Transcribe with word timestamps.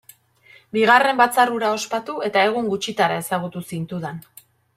Bigarren 0.77 1.19
batzar 1.19 1.51
hura 1.57 1.69
ospatu, 1.75 2.15
eta 2.29 2.47
egun 2.49 2.71
gutxitara 2.73 3.19
ezagutu 3.27 3.65
zintudan. 3.71 4.27